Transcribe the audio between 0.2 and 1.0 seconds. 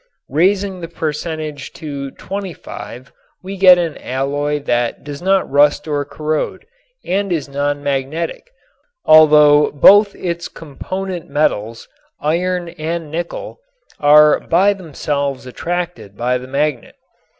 Raising the